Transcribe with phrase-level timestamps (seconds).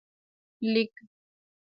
[0.73, 0.93] لږ